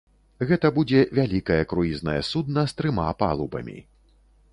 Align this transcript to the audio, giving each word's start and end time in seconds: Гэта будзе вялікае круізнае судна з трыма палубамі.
Гэта 0.51 0.69
будзе 0.77 1.01
вялікае 1.17 1.59
круізнае 1.73 2.15
судна 2.31 2.65
з 2.73 2.77
трыма 2.81 3.05
палубамі. 3.21 3.77